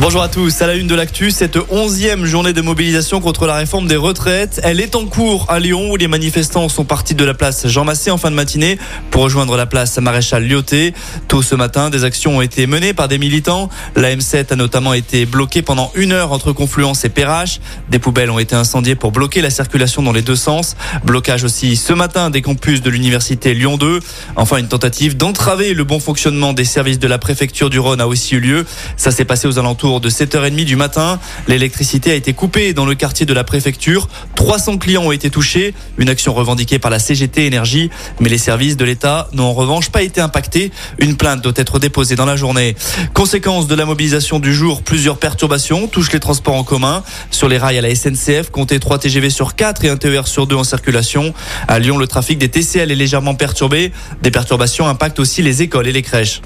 Bonjour 0.00 0.22
à 0.22 0.28
tous, 0.28 0.60
à 0.60 0.66
la 0.66 0.74
une 0.74 0.88
de 0.88 0.94
l'actu, 0.96 1.30
cette 1.30 1.56
onzième 1.70 2.24
journée 2.24 2.52
de 2.52 2.60
mobilisation 2.60 3.20
contre 3.20 3.46
la 3.46 3.54
réforme 3.54 3.86
des 3.86 3.94
retraites. 3.94 4.60
Elle 4.64 4.80
est 4.80 4.96
en 4.96 5.06
cours 5.06 5.46
à 5.48 5.60
Lyon 5.60 5.92
où 5.92 5.96
les 5.96 6.08
manifestants 6.08 6.68
sont 6.68 6.84
partis 6.84 7.14
de 7.14 7.24
la 7.24 7.32
place 7.32 7.68
Jean 7.68 7.84
Massé 7.84 8.10
en 8.10 8.18
fin 8.18 8.32
de 8.32 8.34
matinée 8.34 8.76
pour 9.12 9.22
rejoindre 9.22 9.56
la 9.56 9.66
place 9.66 9.96
Maréchal 9.98 10.48
Lyoté. 10.48 10.94
Tôt 11.28 11.42
ce 11.42 11.54
matin, 11.54 11.90
des 11.90 12.02
actions 12.02 12.38
ont 12.38 12.40
été 12.40 12.66
menées 12.66 12.92
par 12.92 13.06
des 13.06 13.18
militants. 13.18 13.70
La 13.94 14.14
M7 14.14 14.52
a 14.52 14.56
notamment 14.56 14.94
été 14.94 15.26
bloquée 15.26 15.62
pendant 15.62 15.92
une 15.94 16.10
heure 16.10 16.32
entre 16.32 16.50
Confluence 16.50 17.04
et 17.04 17.08
Perrache. 17.08 17.60
Des 17.88 18.00
poubelles 18.00 18.32
ont 18.32 18.40
été 18.40 18.56
incendiées 18.56 18.96
pour 18.96 19.12
bloquer 19.12 19.42
la 19.42 19.50
circulation 19.50 20.02
dans 20.02 20.12
les 20.12 20.22
deux 20.22 20.36
sens. 20.36 20.74
Blocage 21.04 21.44
aussi 21.44 21.76
ce 21.76 21.92
matin 21.92 22.30
des 22.30 22.42
campus 22.42 22.82
de 22.82 22.90
l'université 22.90 23.54
Lyon 23.54 23.76
2. 23.76 24.00
Enfin, 24.34 24.56
une 24.56 24.68
tentative 24.68 25.16
d'entraver 25.16 25.72
le 25.72 25.84
bon 25.84 26.00
fonctionnement 26.00 26.52
des 26.52 26.64
services 26.64 26.98
de 26.98 27.06
la 27.06 27.18
préfecture 27.18 27.70
du 27.70 27.78
Rhône 27.78 28.00
a 28.00 28.08
aussi 28.08 28.34
eu 28.34 28.40
lieu. 28.40 28.66
Ça 28.96 29.12
s'est 29.12 29.24
passé 29.24 29.46
aux 29.46 29.60
alentours 29.60 29.84
de 30.00 30.10
7h30 30.10 30.64
du 30.64 30.76
matin. 30.76 31.18
L'électricité 31.48 32.10
a 32.10 32.14
été 32.14 32.32
coupée 32.32 32.72
dans 32.72 32.86
le 32.86 32.94
quartier 32.94 33.26
de 33.26 33.34
la 33.34 33.44
préfecture. 33.44 34.08
300 34.36 34.78
clients 34.78 35.04
ont 35.04 35.12
été 35.12 35.30
touchés. 35.30 35.74
Une 35.98 36.08
action 36.08 36.34
revendiquée 36.34 36.78
par 36.78 36.90
la 36.90 36.98
CGT 36.98 37.46
Énergie. 37.46 37.90
Mais 38.20 38.28
les 38.28 38.38
services 38.38 38.76
de 38.76 38.84
l'État 38.84 39.28
n'ont 39.32 39.44
en 39.44 39.52
revanche 39.52 39.90
pas 39.90 40.02
été 40.02 40.20
impactés. 40.20 40.72
Une 40.98 41.16
plainte 41.16 41.42
doit 41.42 41.52
être 41.56 41.78
déposée 41.78 42.16
dans 42.16 42.26
la 42.26 42.36
journée. 42.36 42.76
Conséquence 43.12 43.66
de 43.66 43.74
la 43.74 43.84
mobilisation 43.84 44.38
du 44.38 44.54
jour, 44.54 44.82
plusieurs 44.82 45.18
perturbations 45.18 45.86
touchent 45.86 46.12
les 46.12 46.20
transports 46.20 46.54
en 46.54 46.64
commun. 46.64 47.02
Sur 47.30 47.48
les 47.48 47.58
rails 47.58 47.78
à 47.78 47.80
la 47.80 47.94
SNCF, 47.94 48.50
comptez 48.50 48.78
3 48.78 48.98
TGV 48.98 49.30
sur 49.30 49.54
4 49.54 49.84
et 49.84 49.88
un 49.88 49.96
TER 49.96 50.26
sur 50.26 50.46
2 50.46 50.56
en 50.56 50.64
circulation. 50.64 51.34
À 51.68 51.78
Lyon, 51.78 51.98
le 51.98 52.06
trafic 52.06 52.38
des 52.38 52.48
TCL 52.48 52.90
est 52.90 52.94
légèrement 52.94 53.34
perturbé. 53.34 53.92
Des 54.22 54.30
perturbations 54.30 54.86
impactent 54.86 55.20
aussi 55.20 55.42
les 55.42 55.62
écoles 55.62 55.88
et 55.88 55.92
les 55.92 56.02
crèches. 56.02 56.40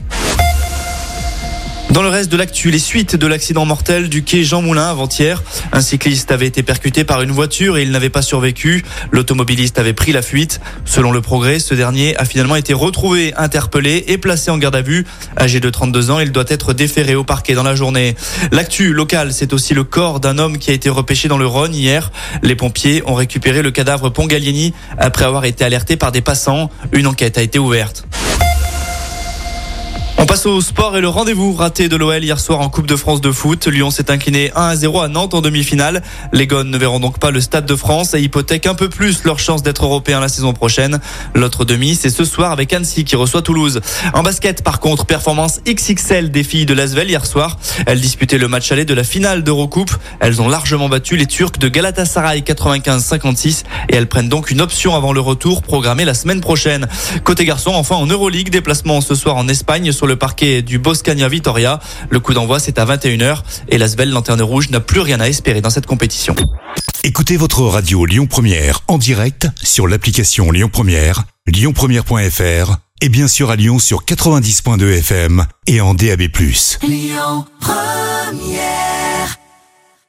Dans 1.91 2.03
le 2.03 2.11
reste 2.11 2.31
de 2.31 2.37
l'actu, 2.37 2.71
les 2.71 2.79
suites 2.79 3.17
de 3.17 3.27
l'accident 3.27 3.65
mortel 3.65 4.11
du 4.11 4.23
quai 4.23 4.45
Jean 4.45 4.61
Moulin 4.61 4.91
avant-hier. 4.91 5.43
Un 5.73 5.81
cycliste 5.81 6.31
avait 6.31 6.47
été 6.47 6.63
percuté 6.63 7.03
par 7.03 7.23
une 7.23 7.31
voiture 7.31 7.79
et 7.79 7.83
il 7.83 7.91
n'avait 7.91 8.11
pas 8.11 8.21
survécu. 8.21 8.85
L'automobiliste 9.11 9.79
avait 9.79 9.95
pris 9.95 10.13
la 10.13 10.21
fuite. 10.21 10.61
Selon 10.85 11.13
le 11.13 11.23
progrès, 11.23 11.59
ce 11.59 11.75
dernier 11.75 12.15
a 12.19 12.27
finalement 12.27 12.57
été 12.57 12.75
retrouvé, 12.75 13.33
interpellé 13.37 14.05
et 14.09 14.19
placé 14.19 14.51
en 14.51 14.59
garde 14.59 14.77
à 14.77 14.83
vue. 14.83 15.07
Âgé 15.41 15.61
de 15.61 15.71
32 15.71 16.11
ans, 16.11 16.21
il 16.21 16.31
doit 16.31 16.45
être 16.49 16.75
déféré 16.75 17.15
au 17.15 17.25
parquet 17.25 17.55
dans 17.55 17.63
la 17.63 17.75
journée. 17.75 18.17
L'actu 18.53 18.93
locale, 18.93 19.33
c'est 19.33 19.55
aussi 19.55 19.73
le 19.73 19.83
corps 19.83 20.21
d'un 20.21 20.39
homme 20.39 20.59
qui 20.59 20.71
a 20.71 20.75
été 20.75 20.91
repêché 20.91 21.29
dans 21.29 21.39
le 21.39 21.47
Rhône 21.47 21.75
hier. 21.75 22.13
Les 22.43 22.55
pompiers 22.55 23.03
ont 23.07 23.15
récupéré 23.15 23.63
le 23.63 23.71
cadavre 23.71 24.11
Pont-Gallieni 24.11 24.75
après 24.99 25.25
avoir 25.25 25.47
été 25.47 25.65
alerté 25.65 25.97
par 25.97 26.13
des 26.13 26.21
passants. 26.21 26.71
Une 26.93 27.07
enquête 27.07 27.39
a 27.39 27.43
été 27.43 27.59
ouverte. 27.59 28.08
On 30.21 30.27
passe 30.27 30.47
au 30.47 30.61
sport 30.61 30.97
et 30.97 31.01
le 31.01 31.09
rendez-vous 31.09 31.53
raté 31.53 31.89
de 31.89 31.95
l'OL 31.95 32.25
hier 32.25 32.41
soir 32.41 32.61
en 32.61 32.69
Coupe 32.69 32.89
de 32.89 32.97
France 32.97 33.21
de 33.21 33.31
foot. 33.31 33.69
Lyon 33.69 33.93
s'est 33.93 34.11
incliné 34.11 34.51
1 34.57 34.61
à 34.61 34.75
0 34.75 35.01
à 35.01 35.07
Nantes 35.07 35.33
en 35.33 35.41
demi-finale. 35.41 36.03
Les 36.33 36.49
Gones 36.49 36.71
ne 36.71 36.77
verront 36.77 36.99
donc 36.99 37.21
pas 37.21 37.31
le 37.31 37.41
Stade 37.41 37.67
de 37.67 37.77
France 37.77 38.15
et 38.15 38.21
hypothèquent 38.21 38.67
un 38.67 38.75
peu 38.75 38.89
plus 38.89 39.23
leur 39.23 39.39
chance 39.39 39.63
d'être 39.63 39.85
européens 39.85 40.19
la 40.19 40.29
saison 40.29 40.53
prochaine. 40.53 40.99
L'autre 41.37 41.65
demi, 41.65 41.95
c'est 41.95 42.11
ce 42.11 42.25
soir 42.25 42.51
avec 42.51 42.73
Annecy 42.73 43.05
qui 43.05 43.15
reçoit 43.15 43.43
Toulouse. 43.43 43.81
En 44.13 44.25
basket, 44.25 44.65
par 44.65 44.81
contre, 44.81 45.07
performance 45.07 45.61
XXL 45.69 46.33
des 46.33 46.43
filles 46.43 46.67
de 46.67 46.75
Lasvel 46.75 47.09
hier 47.09 47.25
soir. 47.25 47.57
Elles 47.87 48.01
disputaient 48.01 48.39
le 48.39 48.49
match 48.49 48.73
aller 48.73 48.85
de 48.85 48.95
la 48.95 49.05
finale 49.05 49.45
d'Eurocoupe. 49.45 49.93
Elles 50.19 50.43
ont 50.43 50.49
largement 50.49 50.89
battu 50.89 51.17
les 51.17 51.27
Turcs 51.27 51.61
de 51.61 51.69
Galatasaray 51.69 52.41
95-56 52.41 53.63
et 53.89 53.95
elles 53.95 54.09
prennent 54.09 54.29
donc 54.29 54.51
une 54.51 54.63
option 54.63 54.97
avant 54.97 55.13
le 55.13 55.21
retour 55.21 55.63
programmé 55.63 56.05
la 56.05 56.15
semaine 56.15 56.41
prochaine. 56.41 56.89
Côté 57.23 57.45
garçon, 57.45 57.71
enfin 57.71 57.95
en 57.95 58.07
Euroleague, 58.07 58.51
déplacement 58.51 59.01
ce 59.01 59.15
soir 59.15 59.37
en 59.37 59.47
Espagne 59.47 59.93
sur 59.93 60.08
le 60.09 60.17
parquet 60.17 60.63
du 60.63 60.79
Boscania 60.79 61.29
Vitoria. 61.29 61.79
Le 62.11 62.19
coup 62.19 62.35
d'envoi, 62.35 62.59
c'est 62.59 62.79
à 62.79 62.85
21h 62.85 63.43
et 63.69 63.79
l'Asvel 63.79 64.11
Lanterne 64.11 64.43
Rouge 64.43 64.71
n'a 64.71 64.81
plus 64.81 65.01
rien 65.01 65.21
à 65.21 65.29
espérer 65.29 65.61
dans 65.61 65.71
cette 65.71 65.87
compétition. 65.87 66.35
Écoutez 67.05 67.37
votre 67.37 67.63
radio 67.63 68.05
Lyon 68.05 68.27
Première 68.27 68.81
en 68.89 68.99
direct 68.99 69.47
sur 69.63 69.87
l'application 69.87 70.51
Lyon 70.51 70.69
Première, 70.73 71.25
lyonpremière.fr 71.47 72.77
et 73.01 73.09
bien 73.09 73.29
sûr 73.29 73.51
à 73.51 73.57
Lyon 73.57 73.79
sur 73.79 74.05
90.2 74.05 74.99
FM 74.99 75.47
et 75.67 75.81
en 75.81 75.95
DAB+. 75.95 76.23
Lyon 76.83 77.45
Première 77.61 78.98